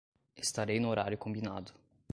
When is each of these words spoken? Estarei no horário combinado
Estarei 0.35 0.79
no 0.79 0.89
horário 0.89 1.15
combinado 1.15 1.73